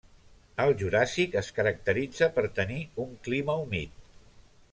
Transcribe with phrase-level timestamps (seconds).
[0.63, 4.05] El Juràssic es caracteritza per tenir un clima humit.